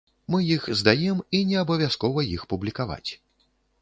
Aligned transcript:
Мы 0.35 0.37
іх 0.53 0.63
здаем, 0.79 1.21
і 1.39 1.41
неабавязкова 1.51 2.25
іх 2.35 2.47
публікаваць. 2.55 3.11